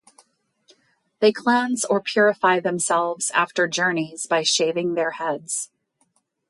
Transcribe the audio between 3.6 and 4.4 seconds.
journeys